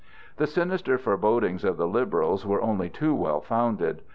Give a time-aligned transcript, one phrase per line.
[0.37, 4.01] The sinister forebodings of the liberals were only too well founded.